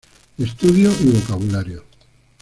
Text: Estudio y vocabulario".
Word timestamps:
Estudio 0.39 0.89
y 1.01 1.11
vocabulario". 1.11 1.83